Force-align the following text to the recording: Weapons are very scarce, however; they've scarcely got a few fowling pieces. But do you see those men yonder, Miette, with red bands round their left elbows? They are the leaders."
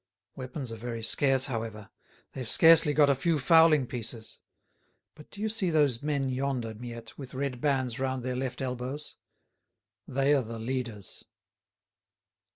Weapons 0.35 0.71
are 0.71 0.77
very 0.77 1.03
scarce, 1.03 1.45
however; 1.45 1.91
they've 2.31 2.49
scarcely 2.49 2.91
got 2.91 3.07
a 3.07 3.13
few 3.13 3.37
fowling 3.37 3.85
pieces. 3.85 4.39
But 5.13 5.29
do 5.29 5.39
you 5.41 5.47
see 5.47 5.69
those 5.69 6.01
men 6.01 6.27
yonder, 6.27 6.73
Miette, 6.73 7.15
with 7.19 7.35
red 7.35 7.61
bands 7.61 7.99
round 7.99 8.23
their 8.23 8.35
left 8.35 8.63
elbows? 8.63 9.17
They 10.07 10.33
are 10.33 10.41
the 10.41 10.57
leaders." 10.57 11.25